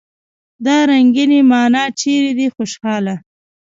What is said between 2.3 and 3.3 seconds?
دي خوشحاله!